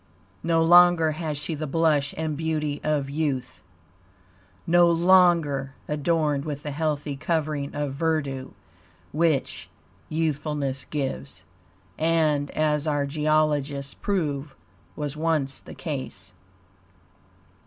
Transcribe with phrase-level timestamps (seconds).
[0.41, 3.61] No longer has she the blush and beauty of youth,
[4.65, 8.55] no longer adorned with the healthy covering of verdue
[9.11, 9.69] which
[10.09, 11.43] youthfulness gives,
[11.99, 14.55] and as our geologists prove
[14.95, 16.33] was once the case.